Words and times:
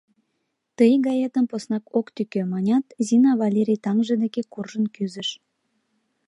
Тый 0.77 0.91
гаетым 1.07 1.45
поснак 1.51 1.85
ок 1.99 2.07
тӱкӧ,— 2.15 2.41
манят, 2.53 2.85
Зина 3.07 3.31
Валерий 3.41 3.81
таҥже 3.85 4.15
деке 4.23 4.41
куржын 4.53 4.85
кӱзыш. 4.95 5.29